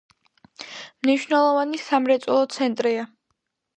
[1.03, 3.05] მნიშვნელოვანი სამრეწველო ცენტრია.